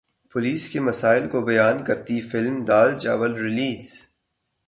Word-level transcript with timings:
police 0.31 0.67
کے 0.69 0.79
مسائل 0.79 1.27
کو 1.27 1.41
بیان 1.41 1.83
کرتی 1.83 2.19
فلم 2.21 2.63
دال 2.63 2.97
چاول 2.99 3.33
ریلیز 3.35 3.91